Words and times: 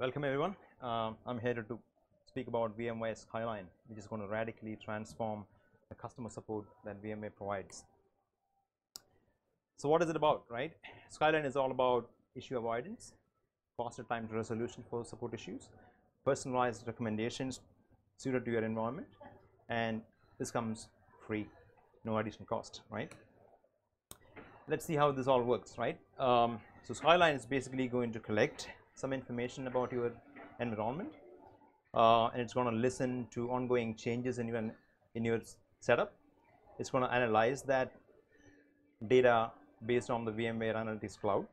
Welcome 0.00 0.22
everyone. 0.22 0.54
Um, 0.80 1.16
I'm 1.26 1.40
here 1.40 1.54
to 1.54 1.78
speak 2.24 2.46
about 2.46 2.78
VMware 2.78 3.18
Skyline, 3.18 3.66
which 3.88 3.98
is 3.98 4.06
going 4.06 4.22
to 4.22 4.28
radically 4.28 4.76
transform 4.76 5.44
the 5.88 5.96
customer 5.96 6.30
support 6.30 6.66
that 6.84 7.02
VMware 7.02 7.34
provides. 7.36 7.82
So 9.76 9.88
what 9.88 10.00
is 10.00 10.08
it 10.08 10.14
about, 10.14 10.44
right? 10.48 10.70
Skyline 11.08 11.44
is 11.44 11.56
all 11.56 11.72
about 11.72 12.08
issue 12.36 12.56
avoidance, 12.56 13.14
faster 13.76 14.04
time 14.04 14.28
to 14.28 14.34
resolution 14.36 14.84
for 14.88 15.04
support 15.04 15.34
issues, 15.34 15.68
personalized 16.24 16.86
recommendations 16.86 17.58
suited 18.18 18.44
to 18.44 18.52
your 18.52 18.62
environment, 18.62 19.08
and 19.68 20.00
this 20.38 20.52
comes 20.52 20.86
free, 21.26 21.48
no 22.04 22.18
additional 22.18 22.46
cost, 22.46 22.82
right? 22.88 23.10
Let's 24.68 24.84
see 24.84 24.94
how 24.94 25.10
this 25.10 25.26
all 25.26 25.42
works, 25.42 25.76
right? 25.76 25.98
Um, 26.20 26.60
so 26.84 26.94
Skyline 26.94 27.34
is 27.34 27.44
basically 27.44 27.88
going 27.88 28.12
to 28.12 28.20
collect 28.20 28.68
some 28.98 29.12
information 29.12 29.66
about 29.66 29.92
your 29.92 30.12
environment, 30.60 31.12
uh, 31.94 32.26
and 32.26 32.42
it's 32.42 32.52
going 32.52 32.70
to 32.72 32.76
listen 32.86 33.26
to 33.30 33.50
ongoing 33.50 33.94
changes 33.94 34.38
in 34.38 34.48
your 34.48 34.62
in 35.14 35.24
your 35.24 35.40
setup. 35.80 36.12
It's 36.78 36.90
going 36.90 37.04
to 37.04 37.12
analyze 37.12 37.62
that 37.62 37.92
data 39.06 39.50
based 39.86 40.10
on 40.10 40.24
the 40.24 40.32
VMware 40.32 40.74
Analytics 40.74 41.18
Cloud, 41.20 41.46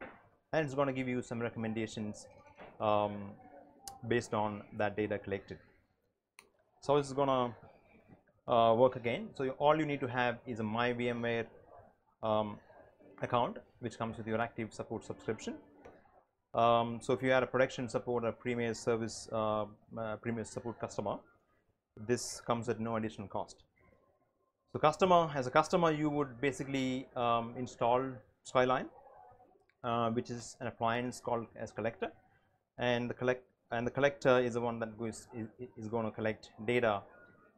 and 0.54 0.66
it's 0.66 0.76
going 0.76 0.88
to 0.88 0.94
give 0.94 1.08
you 1.08 1.22
some 1.22 1.40
recommendations 1.40 2.28
um, 2.80 3.32
based 4.08 4.34
on 4.34 4.64
that 4.78 4.98
data 4.98 5.18
collected. 5.18 5.60
So 6.82 6.98
is 6.98 7.14
going 7.14 7.28
to 7.36 8.52
uh, 8.52 8.74
work 8.76 8.96
again. 8.96 9.30
So 9.36 9.44
you, 9.44 9.52
all 9.52 9.76
you 9.78 9.86
need 9.86 10.00
to 10.02 10.08
have 10.08 10.38
is 10.46 10.60
a 10.60 10.64
My 10.64 10.94
VMware 10.94 11.46
um, 12.22 12.58
account, 13.22 13.58
which 13.80 13.98
comes 13.98 14.18
with 14.18 14.28
your 14.28 14.42
active 14.42 14.74
support 14.74 15.04
subscription. 15.04 15.56
Um, 16.56 17.00
so 17.02 17.12
if 17.12 17.22
you 17.22 17.34
are 17.34 17.44
a 17.44 17.48
production 17.48 17.90
support 17.90 18.24
or 18.24 18.32
premier 18.32 18.74
service, 18.74 19.28
uh, 19.32 19.66
uh, 19.98 20.16
premier 20.22 20.46
support 20.46 20.80
customer, 20.80 21.18
this 22.08 22.42
comes 22.42 22.70
at 22.70 22.80
no 22.80 22.96
additional 22.96 23.28
cost. 23.28 23.64
So 24.72 24.80
customer, 24.80 25.30
as 25.36 25.48
a 25.48 25.52
customer, 25.52 25.92
you 25.92 26.10
would 26.10 26.40
basically 26.40 27.08
um, 27.16 27.54
install 27.58 28.04
Skyline, 28.44 28.86
uh, 29.84 30.12
which 30.12 30.30
is 30.30 30.56
an 30.62 30.68
appliance 30.68 31.20
called 31.20 31.48
as 31.58 31.72
collector, 31.72 32.12
and 32.78 33.10
the 33.10 33.14
collect 33.14 33.44
and 33.72 33.86
the 33.86 33.92
collector 33.92 34.40
is 34.40 34.54
the 34.54 34.62
one 34.62 34.80
that 34.80 34.98
goes 34.98 35.28
is, 35.34 35.48
is 35.76 35.88
going 35.88 36.06
to 36.06 36.12
collect 36.12 36.52
data, 36.66 37.02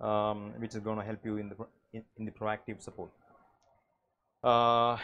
um, 0.01 0.53
which 0.57 0.73
is 0.73 0.79
going 0.79 0.97
to 0.97 1.03
help 1.03 1.19
you 1.23 1.37
in 1.37 1.49
the 1.49 1.55
in, 1.93 2.03
in 2.17 2.25
the 2.25 2.31
proactive 2.31 2.81
support. 2.81 3.11
Uh, 4.43 4.97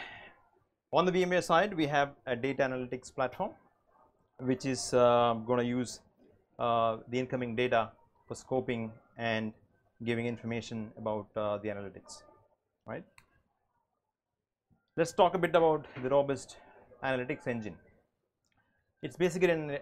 on 0.92 1.04
the 1.04 1.12
VMware 1.12 1.42
side, 1.42 1.74
we 1.74 1.86
have 1.86 2.10
a 2.26 2.34
data 2.34 2.62
analytics 2.62 3.12
platform, 3.14 3.50
which 4.40 4.64
is 4.64 4.92
uh, 4.94 5.34
going 5.46 5.60
to 5.60 5.64
use 5.64 6.00
uh, 6.58 6.98
the 7.08 7.18
incoming 7.18 7.54
data 7.56 7.90
for 8.26 8.34
scoping 8.34 8.90
and 9.16 9.52
giving 10.04 10.26
information 10.26 10.90
about 10.98 11.26
uh, 11.36 11.58
the 11.58 11.68
analytics, 11.68 12.22
right. 12.86 13.04
Let 14.96 15.06
us 15.08 15.12
talk 15.12 15.34
a 15.34 15.38
bit 15.38 15.54
about 15.54 15.86
the 16.02 16.08
robust 16.08 16.56
analytics 17.02 17.46
engine. 17.46 17.76
It 19.02 19.10
is 19.10 19.16
basically 19.16 19.50
an, 19.50 19.78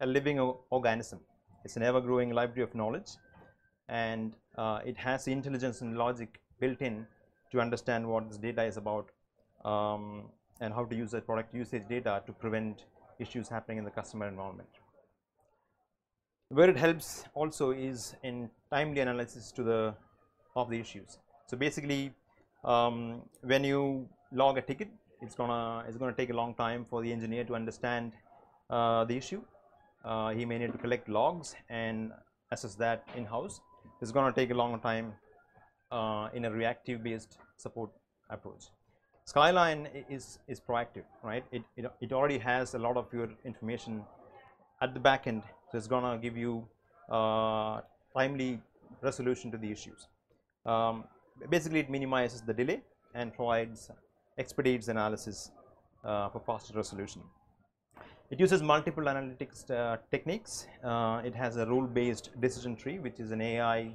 a 0.00 0.06
living 0.06 0.38
organism, 0.38 1.20
it 1.64 1.70
is 1.70 1.76
an 1.76 1.82
ever 1.82 2.00
growing 2.00 2.30
library 2.30 2.62
of 2.62 2.74
knowledge 2.74 3.10
and 3.88 4.34
uh, 4.56 4.80
it 4.84 4.96
has 4.96 5.28
intelligence 5.28 5.80
and 5.82 5.96
logic 5.96 6.40
built 6.60 6.80
in 6.80 7.06
to 7.52 7.60
understand 7.60 8.06
what 8.06 8.28
this 8.28 8.38
data 8.38 8.62
is 8.64 8.76
about 8.76 9.10
um, 9.64 10.24
and 10.60 10.72
how 10.72 10.84
to 10.84 10.96
use 10.96 11.10
that 11.10 11.26
product 11.26 11.54
usage 11.54 11.82
data 11.88 12.22
to 12.26 12.32
prevent 12.32 12.84
issues 13.18 13.48
happening 13.48 13.78
in 13.78 13.84
the 13.84 13.90
customer 13.90 14.28
environment. 14.28 14.68
Where 16.48 16.68
it 16.68 16.76
helps 16.76 17.24
also 17.34 17.70
is 17.70 18.14
in 18.22 18.50
timely 18.70 19.00
analysis 19.00 19.50
to 19.52 19.62
the 19.62 19.94
of 20.56 20.70
the 20.70 20.78
issues. 20.78 21.18
So 21.46 21.56
basically, 21.56 22.12
um, 22.64 23.22
when 23.42 23.64
you 23.64 24.08
log 24.32 24.58
a 24.58 24.62
ticket, 24.62 24.88
it's 25.20 25.34
gonna 25.34 25.84
it's 25.88 25.96
gonna 25.96 26.12
take 26.12 26.30
a 26.30 26.34
long 26.34 26.54
time 26.54 26.84
for 26.88 27.02
the 27.02 27.12
engineer 27.12 27.44
to 27.44 27.54
understand 27.54 28.12
uh, 28.70 29.04
the 29.04 29.16
issue. 29.16 29.42
Uh, 30.04 30.30
he 30.30 30.44
may 30.44 30.58
need 30.58 30.72
to 30.72 30.78
collect 30.78 31.08
logs 31.08 31.54
and 31.68 32.12
assess 32.52 32.74
that 32.76 33.04
in 33.16 33.24
house. 33.24 33.60
It's 34.00 34.12
gonna 34.12 34.32
take 34.32 34.50
a 34.50 34.54
long 34.54 34.78
time 34.80 35.14
uh, 35.90 36.28
in 36.34 36.44
a 36.44 36.50
reactive 36.50 37.02
based 37.02 37.38
support 37.56 37.90
approach. 38.30 38.64
Skyline 39.26 39.88
is, 40.10 40.38
is 40.48 40.60
proactive, 40.60 41.04
right? 41.22 41.44
It, 41.50 41.62
it, 41.76 41.86
it 42.00 42.12
already 42.12 42.38
has 42.38 42.74
a 42.74 42.78
lot 42.78 42.96
of 42.96 43.06
your 43.12 43.28
information 43.44 44.04
at 44.82 44.92
the 44.92 45.00
back 45.00 45.26
end, 45.26 45.42
so 45.70 45.78
it's 45.78 45.86
gonna 45.86 46.18
give 46.18 46.36
you 46.36 46.66
uh, 47.10 47.80
timely 48.14 48.60
resolution 49.00 49.50
to 49.50 49.56
the 49.56 49.70
issues. 49.70 50.08
Um, 50.66 51.04
basically, 51.48 51.80
it 51.80 51.88
minimizes 51.88 52.42
the 52.42 52.52
delay 52.52 52.82
and 53.14 53.32
provides 53.32 53.90
expedites 54.36 54.88
analysis 54.88 55.50
uh, 56.04 56.28
for 56.28 56.40
faster 56.40 56.74
resolution. 56.74 57.22
It 58.30 58.40
uses 58.40 58.62
multiple 58.62 59.04
analytics 59.04 59.70
uh, 59.70 59.98
techniques. 60.10 60.66
Uh, 60.82 61.22
it 61.24 61.34
has 61.34 61.56
a 61.56 61.64
rule-based 61.64 62.38
decision 62.40 62.76
tree, 62.76 62.98
which 62.98 63.20
is 63.20 63.30
an 63.30 63.40
AI 63.40 63.94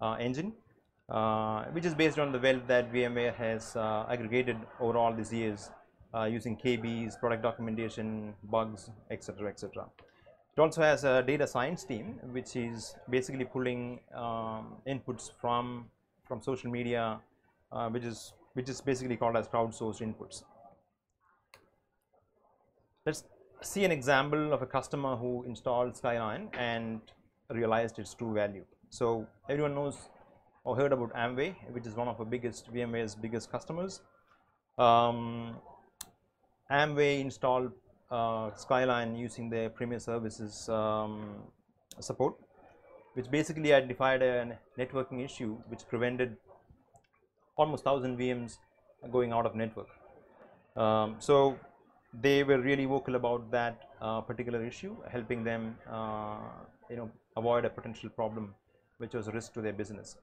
uh, 0.00 0.16
engine 0.18 0.52
which 1.72 1.84
is 1.84 1.94
based 1.94 2.18
on 2.18 2.32
the 2.32 2.38
wealth 2.38 2.66
that 2.66 2.92
VMware 2.92 3.34
has 3.34 3.74
uh, 3.76 4.06
aggregated 4.08 4.56
over 4.78 4.96
all 4.96 5.12
these 5.12 5.32
years 5.32 5.70
uh, 6.14 6.24
using 6.24 6.56
KBs, 6.56 7.18
product 7.18 7.42
documentation, 7.42 8.34
bugs, 8.44 8.90
etc., 9.10 9.48
etc. 9.48 9.86
It 10.56 10.60
also 10.60 10.82
has 10.82 11.04
a 11.04 11.22
data 11.22 11.46
science 11.46 11.84
team, 11.84 12.18
which 12.32 12.56
is 12.56 12.94
basically 13.08 13.44
pulling 13.44 14.00
um, 14.14 14.76
inputs 14.86 15.30
from 15.40 15.86
from 16.26 16.42
social 16.42 16.70
media, 16.70 17.20
uh, 17.72 17.88
which 17.88 18.04
is 18.04 18.34
which 18.54 18.68
is 18.68 18.80
basically 18.80 19.16
called 19.16 19.36
as 19.36 19.48
crowdsourced 19.48 20.00
inputs. 20.00 20.42
Let's 23.06 23.24
see 23.62 23.84
an 23.84 23.92
example 23.92 24.52
of 24.52 24.62
a 24.62 24.66
customer 24.66 25.16
who 25.16 25.44
installed 25.44 25.96
Skyline 25.96 26.48
and 26.58 27.00
realized 27.50 27.98
its 27.98 28.14
true 28.14 28.34
value. 28.34 28.64
So 28.90 29.26
everyone 29.48 29.74
knows 29.74 30.08
or 30.64 30.76
heard 30.76 30.92
about 30.92 31.12
Amway, 31.14 31.54
which 31.72 31.86
is 31.86 31.94
one 31.94 32.08
of 32.08 32.18
the 32.18 32.24
biggest 32.24 32.72
VMware's 32.72 33.14
biggest 33.14 33.50
customers. 33.50 34.00
Um, 34.78 35.56
Amway 36.70 37.20
installed 37.20 37.72
uh, 38.10 38.50
Skyline 38.54 39.16
using 39.16 39.50
their 39.50 39.70
Premier 39.70 39.98
Services 39.98 40.68
um, 40.68 41.44
support, 42.00 42.34
which 43.14 43.30
basically 43.30 43.72
identified 43.72 44.22
a 44.22 44.58
networking 44.78 45.24
issue 45.24 45.56
which 45.68 45.86
prevented 45.88 46.36
almost 47.56 47.84
1000 47.84 48.18
VMs 48.18 48.58
going 49.10 49.32
out 49.32 49.46
of 49.46 49.54
network. 49.54 49.88
Um, 50.76 51.16
so 51.18 51.58
they 52.12 52.42
were 52.44 52.58
really 52.58 52.84
vocal 52.84 53.14
about 53.16 53.50
that 53.50 53.78
uh, 54.00 54.20
particular 54.20 54.64
issue, 54.64 54.96
helping 55.10 55.44
them, 55.44 55.76
uh, 55.90 56.38
you 56.88 56.96
know, 56.96 57.10
avoid 57.36 57.64
a 57.64 57.70
potential 57.70 58.10
problem 58.10 58.54
which 58.98 59.14
was 59.14 59.28
a 59.28 59.32
risk 59.32 59.54
to 59.54 59.62
their 59.62 59.72
business. 59.72 60.16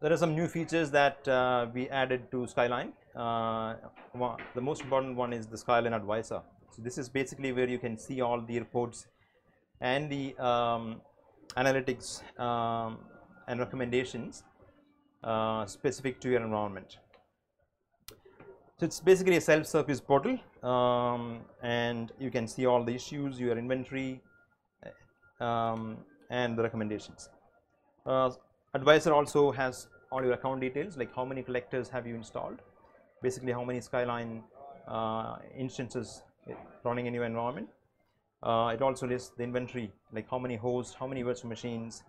There 0.00 0.12
are 0.12 0.16
some 0.16 0.34
new 0.34 0.46
features 0.46 0.90
that 0.90 1.26
uh, 1.26 1.66
we 1.72 1.88
added 1.88 2.30
to 2.30 2.46
Skyline. 2.46 2.92
Uh, 3.14 3.74
one, 4.12 4.38
the 4.54 4.60
most 4.60 4.82
important 4.82 5.16
one 5.16 5.32
is 5.32 5.46
the 5.46 5.56
Skyline 5.56 5.94
Advisor. 5.94 6.42
So 6.70 6.82
this 6.82 6.98
is 6.98 7.08
basically 7.08 7.52
where 7.52 7.68
you 7.68 7.78
can 7.78 7.96
see 7.96 8.20
all 8.20 8.40
the 8.40 8.58
reports 8.58 9.06
and 9.80 10.10
the 10.10 10.36
um, 10.38 11.00
analytics 11.56 12.22
um, 12.38 12.98
and 13.48 13.58
recommendations 13.58 14.44
uh, 15.24 15.64
specific 15.64 16.20
to 16.20 16.28
your 16.28 16.42
environment. 16.42 16.98
So 18.78 18.84
it's 18.84 19.00
basically 19.00 19.36
a 19.36 19.40
self-service 19.40 20.02
portal, 20.02 20.38
um, 20.62 21.40
and 21.62 22.12
you 22.18 22.30
can 22.30 22.46
see 22.46 22.66
all 22.66 22.84
the 22.84 22.94
issues, 22.94 23.40
your 23.40 23.56
inventory, 23.56 24.20
um, 25.40 25.96
and 26.28 26.58
the 26.58 26.62
recommendations. 26.62 27.30
Uh, 28.04 28.30
Advisor 28.74 29.14
also 29.14 29.50
has 29.52 29.88
all 30.10 30.22
your 30.22 30.34
account 30.34 30.60
details 30.60 30.96
like 30.96 31.14
how 31.14 31.24
many 31.24 31.42
collectors 31.42 31.88
have 31.88 32.06
you 32.06 32.14
installed, 32.14 32.60
basically 33.22 33.52
how 33.52 33.64
many 33.64 33.80
Skyline 33.80 34.42
uh, 34.88 35.36
instances 35.56 36.22
running 36.84 37.06
in 37.06 37.14
your 37.14 37.24
environment. 37.24 37.68
Uh, 38.42 38.70
it 38.74 38.82
also 38.82 39.06
lists 39.06 39.32
the 39.36 39.42
inventory 39.42 39.90
like 40.12 40.28
how 40.30 40.38
many 40.38 40.56
hosts, 40.56 40.94
how 40.94 41.06
many 41.06 41.22
virtual 41.22 41.48
machines, 41.48 42.04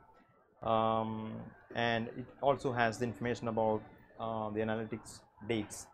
um, 0.64 1.32
and 1.76 2.08
it 2.10 2.26
also 2.42 2.72
has 2.72 2.98
the 2.98 3.06
information 3.06 3.48
about 3.48 3.82
uh, 4.20 4.50
the 4.50 4.60
analytics 4.60 5.22
dates 5.48 5.88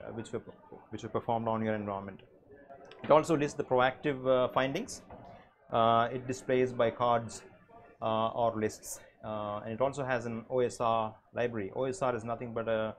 uh, 0.00 0.12
which 0.12 0.32
were 0.32 0.40
which 0.90 1.02
were 1.02 1.08
performed 1.08 1.48
on 1.48 1.64
your 1.64 1.74
environment. 1.74 2.20
It 3.04 3.10
also 3.10 3.36
lists 3.36 3.56
the 3.56 3.64
proactive 3.64 4.26
uh, 4.26 4.48
findings. 4.48 5.02
Uh, 5.70 6.08
it 6.10 6.26
displays 6.26 6.72
by 6.72 6.90
cards 6.90 7.42
or 8.00 8.52
lists 8.56 9.00
and 9.64 9.72
it 9.72 9.80
also 9.80 10.04
has 10.04 10.26
an 10.26 10.44
OSR 10.50 11.14
library. 11.34 11.70
OSR 11.74 12.14
is 12.14 12.24
nothing 12.24 12.52
but 12.54 12.68
a 12.68 12.94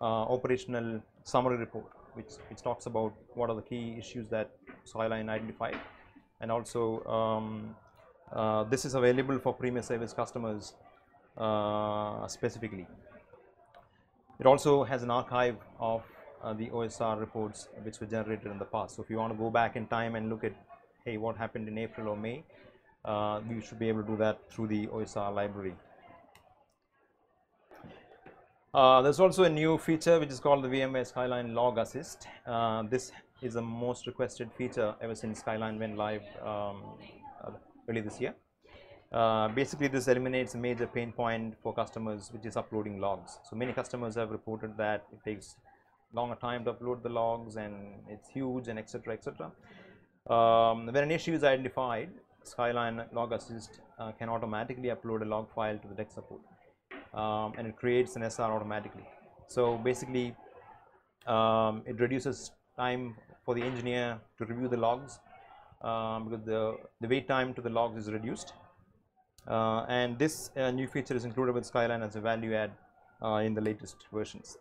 uh, 0.00 0.24
operational 0.36 1.00
summary 1.22 1.56
report 1.56 1.86
which, 2.14 2.32
which 2.48 2.62
talks 2.62 2.86
about 2.86 3.12
what 3.34 3.50
are 3.50 3.56
the 3.56 3.62
key 3.62 3.96
issues 3.98 4.28
that 4.28 4.50
Skyline 4.84 5.28
identified 5.28 5.78
and 6.40 6.50
also 6.50 7.02
um, 7.04 7.74
uh, 8.32 8.64
this 8.64 8.84
is 8.84 8.94
available 8.94 9.38
for 9.38 9.52
premier 9.52 9.82
service 9.82 10.12
customers 10.12 10.74
uh, 11.38 12.26
specifically. 12.26 12.86
It 14.40 14.46
also 14.46 14.84
has 14.84 15.02
an 15.02 15.10
archive 15.10 15.56
of 15.78 16.02
uh, 16.42 16.52
the 16.52 16.68
OSR 16.68 17.18
reports 17.20 17.68
which 17.82 18.00
were 18.00 18.06
generated 18.06 18.50
in 18.50 18.58
the 18.58 18.64
past. 18.64 18.96
So, 18.96 19.02
if 19.02 19.10
you 19.10 19.16
want 19.16 19.32
to 19.32 19.38
go 19.38 19.50
back 19.50 19.76
in 19.76 19.86
time 19.86 20.16
and 20.16 20.28
look 20.28 20.44
at 20.44 20.54
hey 21.04 21.16
what 21.16 21.36
happened 21.36 21.68
in 21.68 21.78
April 21.78 22.08
or 22.08 22.16
May, 22.16 22.44
uh, 23.04 23.40
we 23.48 23.60
should 23.60 23.78
be 23.78 23.88
able 23.88 24.02
to 24.02 24.08
do 24.08 24.16
that 24.16 24.38
through 24.50 24.68
the 24.68 24.86
OSR 24.88 25.34
library. 25.34 25.74
Uh, 28.72 29.00
there's 29.02 29.20
also 29.20 29.44
a 29.44 29.48
new 29.48 29.78
feature 29.78 30.18
which 30.18 30.30
is 30.30 30.40
called 30.40 30.64
the 30.64 30.68
VMware 30.68 31.06
Skyline 31.06 31.54
Log 31.54 31.78
Assist. 31.78 32.26
Uh, 32.44 32.82
this 32.82 33.12
is 33.40 33.54
the 33.54 33.62
most 33.62 34.06
requested 34.06 34.50
feature 34.58 34.94
ever 35.00 35.14
since 35.14 35.38
Skyline 35.38 35.78
went 35.78 35.96
live 35.96 36.22
um, 36.42 36.82
uh, 37.44 37.50
early 37.88 38.00
this 38.00 38.20
year. 38.20 38.34
Uh, 39.12 39.46
basically, 39.46 39.86
this 39.86 40.08
eliminates 40.08 40.54
a 40.54 40.58
major 40.58 40.88
pain 40.88 41.12
point 41.12 41.54
for 41.62 41.72
customers, 41.72 42.30
which 42.32 42.44
is 42.46 42.56
uploading 42.56 43.00
logs. 43.00 43.38
So 43.48 43.54
many 43.54 43.72
customers 43.72 44.16
have 44.16 44.30
reported 44.30 44.76
that 44.76 45.04
it 45.12 45.22
takes 45.24 45.54
longer 46.12 46.34
time 46.34 46.64
to 46.64 46.72
upload 46.72 47.04
the 47.04 47.10
logs 47.10 47.54
and 47.54 47.74
it's 48.08 48.28
huge 48.28 48.66
and 48.66 48.76
etc. 48.76 49.14
etc. 49.14 49.52
Um, 50.28 50.86
when 50.86 51.04
an 51.04 51.12
issue 51.12 51.32
is 51.32 51.44
identified, 51.44 52.10
Skyline 52.46 53.04
Log 53.12 53.32
Assist 53.32 53.80
uh, 53.98 54.12
can 54.12 54.28
automatically 54.28 54.88
upload 54.88 55.22
a 55.22 55.24
log 55.24 55.52
file 55.54 55.78
to 55.78 55.88
the 55.88 55.94
tech 55.94 56.10
support 56.10 56.40
um, 57.14 57.52
and 57.56 57.66
it 57.66 57.76
creates 57.76 58.16
an 58.16 58.22
SR 58.22 58.52
automatically. 58.52 59.06
So 59.46 59.78
basically, 59.78 60.34
um, 61.26 61.82
it 61.86 62.00
reduces 62.00 62.52
time 62.76 63.14
for 63.44 63.54
the 63.54 63.62
engineer 63.62 64.18
to 64.38 64.44
review 64.44 64.68
the 64.68 64.76
logs 64.76 65.20
um, 65.82 66.28
because 66.28 66.44
the, 66.44 66.76
the 67.00 67.08
wait 67.08 67.28
time 67.28 67.54
to 67.54 67.62
the 67.62 67.70
logs 67.70 67.98
is 67.98 68.10
reduced. 68.10 68.52
Uh, 69.46 69.84
and 69.88 70.18
this 70.18 70.50
uh, 70.56 70.70
new 70.70 70.88
feature 70.88 71.14
is 71.14 71.24
included 71.24 71.54
with 71.54 71.66
Skyline 71.66 72.02
as 72.02 72.16
a 72.16 72.20
value 72.20 72.54
add 72.54 72.72
uh, 73.22 73.36
in 73.36 73.54
the 73.54 73.60
latest 73.60 74.06
versions. 74.12 74.56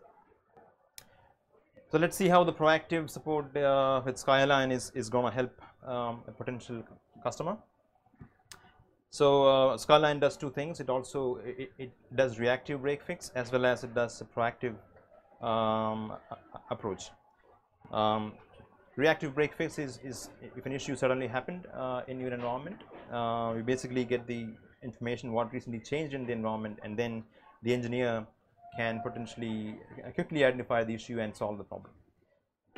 So 1.92 2.00
let's 2.00 2.18
see 2.18 2.28
how 2.28 2.44
the 2.44 2.52
proactive 2.52 3.10
support 3.10 3.56
uh, 3.56 4.02
with 4.04 4.18
Skyline 4.18 4.72
is, 4.72 4.92
is 4.96 5.10
going 5.10 5.26
to 5.26 5.32
help 5.32 5.62
um, 5.86 6.24
a 6.28 6.32
potential 6.32 6.84
customer. 7.24 7.58
So 9.14 9.46
uh, 9.46 9.78
Skyline 9.78 10.20
does 10.20 10.36
two 10.36 10.50
things. 10.50 10.80
It 10.80 10.90
also 10.90 11.40
it, 11.46 11.72
it, 11.78 11.92
does 12.16 12.40
reactive 12.40 12.82
break 12.82 13.04
fix 13.04 13.32
as 13.36 13.52
well 13.52 13.64
as 13.64 13.84
it 13.84 13.94
does 13.94 14.20
a 14.22 14.26
proactive 14.26 14.74
um, 15.40 16.14
approach. 16.72 17.12
Um, 17.92 18.34
reactive 18.96 19.36
break 19.36 19.54
fix 19.54 19.78
is, 19.78 20.00
is 20.04 20.32
if 20.58 20.66
an 20.66 20.72
issue 20.72 20.96
suddenly 20.96 21.28
happened 21.28 21.68
uh, 21.76 22.02
in 22.08 22.20
your 22.20 22.34
environment, 22.34 22.78
uh, 23.12 23.54
you 23.56 23.62
basically 23.62 24.04
get 24.04 24.26
the 24.26 24.48
information 24.82 25.32
what 25.32 25.54
recently 25.54 25.80
changed 25.80 26.16
in 26.16 26.26
the 26.26 26.34
environment 26.34 26.80
and 26.82 26.98
then 26.98 27.24
the 27.62 27.72
engineer 27.72 28.26
can 28.78 29.00
potentially 29.04 29.76
quickly 30.16 30.44
identify 30.44 30.84
the 30.84 30.96
issue 30.96 31.20
and 31.20 31.38
solve 31.38 31.60
the 31.60 31.64
problem. 31.64 31.92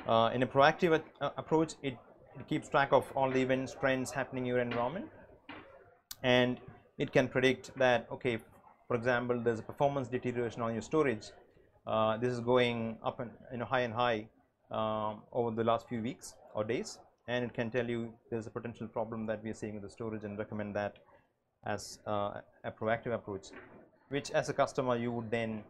Uh, 0.06 0.32
in 0.34 0.44
a 0.44 0.48
proactive 0.48 1.02
uh, 1.22 1.30
approach, 1.38 1.76
it, 1.82 1.98
it 2.38 2.46
keeps 2.50 2.68
track 2.68 2.90
of 2.92 3.06
all 3.16 3.32
the 3.32 3.42
events, 3.42 3.74
trends 3.80 4.12
happening 4.12 4.44
in 4.44 4.48
your 4.48 4.60
environment 4.60 5.08
and 6.33 6.60
it 6.98 7.12
can 7.16 7.27
predict 7.36 7.72
that 7.83 8.07
okay 8.12 8.38
for 8.88 8.95
example 9.00 9.39
there's 9.48 9.60
a 9.60 9.68
performance 9.72 10.07
deterioration 10.07 10.62
on 10.68 10.74
your 10.74 10.81
storage 10.92 11.27
uh, 11.88 12.18
this 12.18 12.31
is 12.31 12.39
going 12.39 12.98
up 13.04 13.19
and 13.19 13.31
you 13.51 13.60
know 13.60 13.66
high 13.74 13.83
and 13.88 13.94
high 13.94 14.19
um, 14.72 15.22
over 15.31 15.51
the 15.51 15.63
last 15.72 15.88
few 15.88 16.01
weeks 16.01 16.33
or 16.56 16.63
days 16.63 16.98
and 17.27 17.45
it 17.45 17.54
can 17.54 17.69
tell 17.69 17.89
you 17.95 18.01
there's 18.30 18.48
a 18.48 18.54
potential 18.57 18.88
problem 18.88 19.25
that 19.25 19.44
we 19.44 19.50
are 19.50 19.60
seeing 19.62 19.75
with 19.75 19.83
the 19.83 19.94
storage 19.98 20.24
and 20.24 20.38
recommend 20.38 20.75
that 20.75 20.98
as 21.66 22.00
uh, 22.07 22.42
a 22.63 22.72
proactive 22.72 23.13
approach 23.13 23.48
which 24.10 24.31
as 24.31 24.50
a 24.50 24.54
customer 24.54 24.95
you 24.95 25.12
would 25.12 25.30
then 25.31 25.63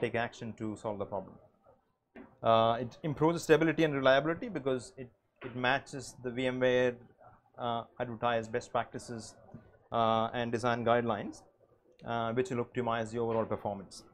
take 0.00 0.14
action 0.14 0.52
to 0.54 0.76
solve 0.76 0.98
the 0.98 1.04
problem. 1.04 1.34
Uh, 2.42 2.78
it 2.80 2.98
improves 3.02 3.42
stability 3.42 3.84
and 3.84 3.94
reliability 3.94 4.48
because 4.48 4.92
it, 4.96 5.10
it 5.42 5.54
matches 5.56 6.14
the 6.22 6.30
VMware 6.30 6.94
uh, 7.58 7.84
advertised 8.00 8.52
best 8.52 8.70
practices 8.70 9.34
and 10.32 10.52
design 10.52 10.84
guidelines 10.84 11.42
uh, 12.04 12.32
which 12.32 12.50
will 12.50 12.64
optimize 12.64 13.10
the 13.10 13.18
overall 13.18 13.44
performance. 13.44 14.04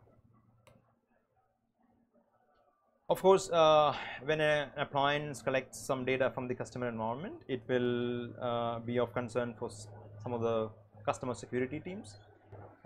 Of 3.08 3.20
course, 3.20 3.50
uh, 3.50 3.94
when 4.24 4.40
an 4.40 4.70
appliance 4.76 5.42
collects 5.42 5.78
some 5.78 6.04
data 6.04 6.30
from 6.30 6.48
the 6.48 6.54
customer 6.54 6.88
environment, 6.88 7.42
it 7.48 7.60
will 7.68 8.30
uh, 8.40 8.78
be 8.78 8.98
of 8.98 9.12
concern 9.12 9.54
for 9.58 9.68
some 10.22 10.32
of 10.32 10.40
the 10.40 10.70
customer 11.04 11.34
security 11.34 11.80
teams. 11.80 12.16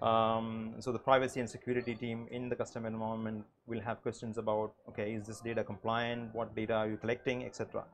Um, 0.02 0.74
so, 0.80 0.92
the 0.92 0.98
privacy 0.98 1.40
and 1.40 1.48
security 1.48 1.94
team 1.94 2.26
in 2.30 2.48
the 2.48 2.56
customer 2.56 2.88
environment 2.88 3.44
will 3.66 3.80
have 3.80 4.02
questions 4.02 4.36
about, 4.36 4.74
okay, 4.88 5.14
is 5.14 5.26
this 5.26 5.40
data 5.40 5.62
compliant, 5.62 6.34
what 6.34 6.54
data 6.54 6.74
are 6.74 6.88
you 6.88 6.96
collecting, 6.96 7.44
etc. 7.44 7.84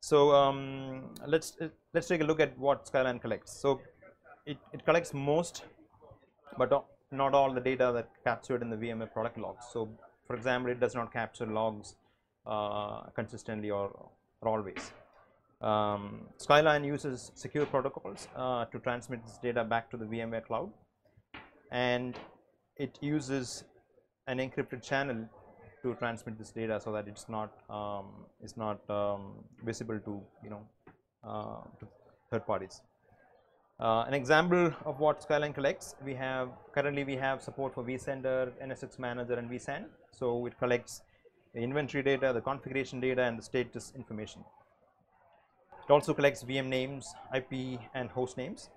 So, 0.00 0.32
um, 0.32 1.14
let's 1.26 1.56
let's 1.94 2.06
take 2.06 2.20
a 2.20 2.24
look 2.24 2.38
at 2.38 2.56
what 2.58 2.86
Skyline 2.86 3.18
collects. 3.18 3.52
So, 3.52 3.80
it, 4.46 4.58
it 4.72 4.84
collects 4.84 5.14
most 5.14 5.64
but 6.58 6.70
not 7.10 7.34
all 7.34 7.52
the 7.52 7.60
data 7.60 7.90
that 7.94 8.08
captured 8.24 8.62
in 8.62 8.70
the 8.70 8.76
VMware 8.76 9.12
product 9.12 9.38
logs. 9.38 9.66
So, 9.72 9.88
for 10.26 10.36
example, 10.36 10.70
it 10.70 10.80
does 10.80 10.94
not 10.94 11.12
capture 11.12 11.46
logs 11.46 11.96
uh, 12.46 13.02
consistently 13.14 13.70
or, 13.70 13.90
or 14.40 14.48
always. 14.48 14.92
Um, 15.60 16.22
Skyline 16.38 16.84
uses 16.84 17.30
secure 17.34 17.66
protocols 17.66 18.28
uh, 18.34 18.64
to 18.66 18.78
transmit 18.80 19.24
this 19.24 19.38
data 19.38 19.62
back 19.62 19.90
to 19.92 19.96
the 19.96 20.04
VMware 20.04 20.44
cloud 20.44 20.70
and 21.70 22.16
it 22.76 22.98
uses 23.00 23.64
an 24.26 24.38
encrypted 24.38 24.82
channel 24.82 25.28
to 25.82 25.94
transmit 25.94 26.38
this 26.38 26.50
data 26.50 26.80
so 26.80 26.92
that 26.92 27.06
it's 27.08 27.28
not 27.28 27.52
um, 27.70 28.26
it's 28.40 28.56
not 28.56 28.78
um, 28.88 29.34
visible 29.64 29.98
to 30.00 30.20
you 30.44 30.50
know 30.50 30.62
uh, 31.24 31.62
to 31.78 31.86
third 32.30 32.46
parties. 32.46 32.82
Uh, 33.80 34.04
an 34.06 34.14
example 34.14 34.72
of 34.84 35.00
what 35.00 35.22
Skyline 35.22 35.52
collects, 35.52 35.96
we 36.04 36.14
have 36.14 36.50
currently 36.72 37.04
we 37.04 37.16
have 37.16 37.42
support 37.42 37.74
for 37.74 37.82
vCenter, 37.82 38.52
NSX 38.64 38.98
Manager 38.98 39.34
and 39.34 39.50
vSAN. 39.50 39.86
So, 40.12 40.46
it 40.46 40.58
collects 40.58 41.02
the 41.54 41.60
inventory 41.60 42.02
data, 42.02 42.32
the 42.32 42.40
configuration 42.40 43.00
data 43.00 43.22
and 43.22 43.38
the 43.38 43.42
status 43.42 43.92
information. 43.96 44.44
It 45.84 45.90
also 45.90 46.14
collects 46.14 46.44
VM 46.44 46.68
names, 46.68 47.12
IP 47.34 47.80
and 47.94 48.08
host 48.10 48.36
names. 48.36 48.70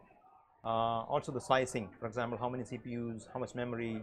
Uh, 0.63 1.03
also 1.07 1.31
the 1.31 1.39
sizing, 1.39 1.89
for 1.99 2.07
example, 2.07 2.37
how 2.39 2.49
many 2.49 2.63
CPUs, 2.63 3.27
how 3.31 3.39
much 3.39 3.53
memory 3.53 4.01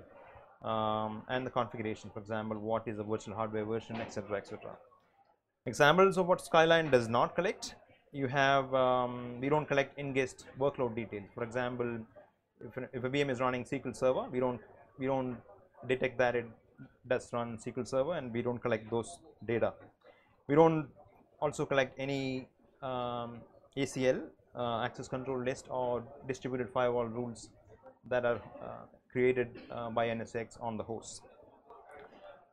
um, 0.63 1.23
and 1.29 1.45
the 1.45 1.51
configuration, 1.51 2.11
for 2.15 2.21
example, 2.21 2.57
what 2.59 2.87
is 2.87 2.97
the 2.97 3.03
virtual 3.03 3.35
hardware 3.35 3.65
version, 3.65 3.97
etc., 3.97 4.37
etc. 4.37 4.77
Examples 5.67 6.17
of 6.17 6.27
what 6.27 6.41
Skyline 6.41 6.91
does 6.91 7.09
not 7.09 7.35
collect 7.35 7.75
you 8.13 8.27
have 8.27 8.73
um, 8.75 9.41
we 9.41 9.49
don't 9.49 9.67
collect 9.67 9.99
in-guest 9.99 10.45
workload 10.59 10.95
details. 10.95 11.29
For 11.35 11.43
example, 11.43 11.99
if, 12.61 12.85
if 12.93 13.05
a 13.05 13.11
VM 13.11 13.31
is 13.31 13.41
running 13.41 13.65
SQL 13.65 13.97
Server, 13.97 14.27
we 14.31 14.41
don't 14.41 14.61
we 14.99 15.07
don't 15.07 15.37
detect 15.89 16.19
that 16.19 16.37
it 16.37 16.47
does 17.09 17.33
run 17.33 17.59
SQL 17.59 17.87
Server, 17.87 18.15
and 18.15 18.33
we 18.33 18.43
don't 18.43 18.59
collect 18.59 18.91
those 18.91 19.19
data. 19.47 19.73
We 20.47 20.55
don't 20.55 20.89
also 21.41 21.65
collect 21.65 21.99
any 21.99 22.49
um, 22.83 23.41
ACL 23.77 24.23
uh, 24.55 24.83
access 24.83 25.09
control 25.09 25.43
list 25.43 25.67
or 25.71 26.05
distributed 26.29 26.69
firewall 26.69 27.07
rules 27.07 27.49
that 28.09 28.25
are 28.25 28.41
uh, 28.63 28.85
created 29.11 29.49
uh, 29.71 29.91
by 29.91 30.09
NSX 30.09 30.61
on 30.61 30.77
the 30.77 30.83
host. 30.83 31.23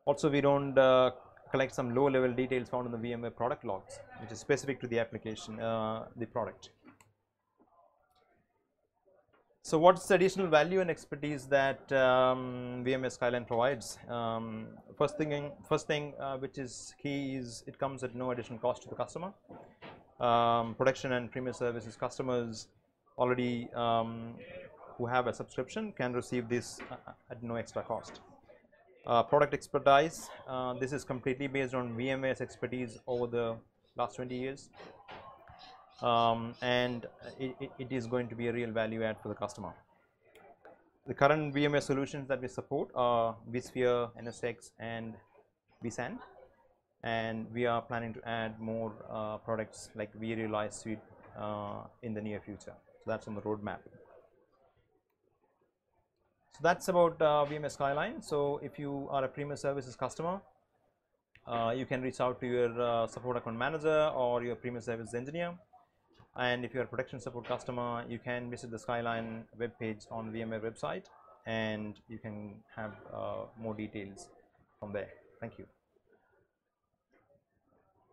Also, 0.06 0.30
we 0.30 0.42
don't 0.42 0.78
uh, 0.78 1.12
collect 1.52 1.74
some 1.74 1.94
low 1.96 2.08
level 2.08 2.32
details 2.32 2.70
found 2.70 2.86
in 2.86 2.92
the 2.92 2.98
VMware 2.98 3.36
product 3.36 3.66
logs 3.66 4.00
which 4.22 4.32
is 4.32 4.40
specific 4.40 4.80
to 4.82 4.88
the 4.88 5.00
application, 5.00 5.60
uh, 5.60 6.06
the 6.16 6.26
product. 6.26 6.70
So, 9.62 9.78
what 9.78 9.98
is 9.98 10.06
the 10.06 10.16
additional 10.16 10.48
value 10.48 10.82
and 10.82 10.90
expertise 10.90 11.46
that 11.48 11.92
um, 11.92 12.84
VMware 12.86 13.12
Skyline 13.12 13.46
provides? 13.46 14.00
Um, 14.08 14.70
first 14.98 15.18
thing, 15.18 15.52
first 15.68 15.86
thing 15.86 16.14
uh, 16.20 16.38
which 16.38 16.58
is 16.58 16.96
key 17.02 17.36
is 17.36 17.64
it 17.68 17.78
comes 17.78 18.04
at 18.04 18.16
no 18.16 18.32
additional 18.32 18.58
cost 18.58 18.82
to 18.84 18.90
the 18.90 18.96
customer. 18.96 19.32
Um, 20.20 20.76
production 20.76 21.14
and 21.14 21.32
premier 21.32 21.54
services 21.54 21.96
customers 21.96 22.68
already 23.18 23.70
um, 23.76 24.36
who 24.98 25.06
have 25.06 25.28
a 25.28 25.34
subscription 25.34 25.92
can 25.92 26.14
receive 26.14 26.50
this 26.50 26.80
uh, 26.90 27.12
at 27.30 27.44
no 27.44 27.56
extra 27.56 27.84
cost. 27.84 28.22
Uh, 29.10 29.24
product 29.24 29.56
expertise, 29.56 30.30
uh, 30.48 30.74
this 30.74 30.94
is 30.94 31.04
completely 31.04 31.48
based 31.48 31.74
on 31.74 31.96
VMware's 31.98 32.42
expertise 32.42 33.00
over 33.08 33.26
the 33.26 33.56
last 33.96 34.18
20 34.18 34.36
years 34.36 34.70
um, 36.04 36.54
and 36.62 37.08
it, 37.40 37.56
it, 37.80 37.92
is 37.92 38.06
going 38.06 38.28
to 38.28 38.36
be 38.36 38.50
a 38.50 38.54
real 38.54 38.70
value 38.70 39.02
add 39.04 39.18
for 39.20 39.30
the 39.30 39.34
customer. 39.34 39.74
The 41.08 41.16
current 41.16 41.56
VMware 41.56 41.82
solutions 41.82 42.28
that 42.28 42.40
we 42.40 42.48
support 42.48 42.92
are 42.94 43.36
vSphere, 43.52 44.12
NSX 44.24 44.70
and 44.78 45.16
vSAN 45.84 46.20
and 47.04 47.48
we 47.52 47.66
are 47.66 47.82
planning 47.82 48.14
to 48.14 48.30
add 48.30 48.60
more 48.60 48.94
uh, 49.10 49.38
products 49.38 49.90
like 49.96 50.14
vRealize 50.22 50.74
suite 50.74 51.00
uh, 51.36 51.82
in 52.04 52.14
the 52.14 52.22
near 52.22 52.40
future. 52.40 52.76
So 53.00 53.06
that's 53.08 53.28
on 53.28 53.34
the 53.34 53.42
roadmap. 53.42 53.80
So 56.60 56.64
that's 56.64 56.90
about 56.90 57.22
uh, 57.22 57.46
VMware 57.50 57.72
Skyline. 57.72 58.22
So 58.22 58.60
if 58.62 58.78
you 58.78 59.08
are 59.12 59.24
a 59.24 59.30
Premier 59.30 59.56
Services 59.56 59.96
customer, 59.96 60.42
uh, 61.48 61.74
you 61.74 61.86
can 61.86 62.02
reach 62.02 62.20
out 62.20 62.42
to 62.42 62.48
your 62.48 62.82
uh, 62.82 63.08
support 63.08 63.38
account 63.38 63.58
manager 63.58 64.12
or 64.14 64.44
your 64.44 64.56
Premier 64.56 64.82
Services 64.82 65.14
engineer. 65.14 65.58
And 66.36 66.66
if 66.66 66.74
you're 66.74 66.84
a 66.84 66.88
production 66.88 67.22
support 67.22 67.46
customer, 67.46 68.04
you 68.10 68.20
can 68.20 68.50
visit 68.50 68.72
the 68.72 68.80
Skyline 68.80 69.46
webpage 69.58 70.06
on 70.12 70.34
VMware 70.34 70.60
website 70.60 71.06
and 71.46 71.96
you 72.10 72.18
can 72.18 72.56
have 72.76 72.92
uh, 73.14 73.46
more 73.58 73.74
details 73.74 74.28
from 74.82 74.92
there. 74.92 75.08
Thank 75.40 75.60
you. 75.60 75.66